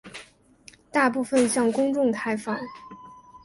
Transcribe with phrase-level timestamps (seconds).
[0.91, 2.59] 大部分向公众开放。